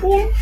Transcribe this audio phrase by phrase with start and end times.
[0.00, 0.41] 边。